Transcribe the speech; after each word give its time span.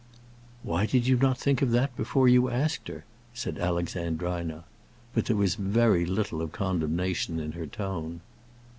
"Why 0.63 0.87
did 0.87 1.05
you 1.05 1.15
not 1.15 1.37
think 1.37 1.61
of 1.61 1.69
that 1.69 1.95
before 1.95 2.27
you 2.27 2.49
asked 2.49 2.87
her?" 2.87 3.05
said 3.35 3.59
Alexandrina. 3.59 4.63
But 5.13 5.25
there 5.25 5.35
was 5.35 5.53
very 5.53 6.07
little 6.07 6.41
of 6.41 6.51
condemnation 6.51 7.39
in 7.39 7.51
her 7.51 7.67
tone. 7.67 8.21